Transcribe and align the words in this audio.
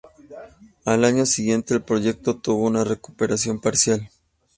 Al 0.83 1.05
año 1.05 1.27
siguiente 1.27 1.75
el 1.75 1.83
proyecto 1.83 2.35
tuvo 2.39 2.65
una 2.65 2.83
recuperación 2.83 3.61
parcial. 3.61 4.09